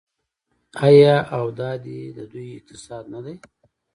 آیا 0.87 1.15
او 1.37 1.45
دا 1.59 1.71
دی 1.83 1.99
د 2.17 2.19
دوی 2.31 2.47
اقتصاد 2.57 3.03
نه 3.13 3.19
دی؟ 3.25 3.35